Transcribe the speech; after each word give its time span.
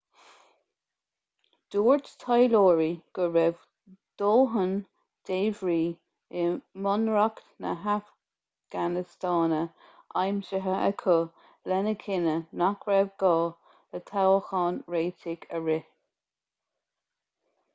dúirt 1.73 2.07
taidhleoirí 2.21 2.87
go 3.17 3.25
raibh 3.33 3.59
dóthain 4.21 4.71
débhrí 5.31 5.75
i 6.43 6.45
mbunreacht 6.87 7.43
na 7.65 7.75
hafganastáine 7.83 9.61
aimsithe 10.23 10.73
acu 10.89 11.19
lena 11.73 11.95
chinneadh 12.05 12.59
nach 12.63 12.89
raibh 12.93 13.13
gá 13.27 13.33
le 13.43 14.03
toghchán 14.13 14.83
réitigh 14.97 15.47
a 15.59 15.63
rith 15.71 15.95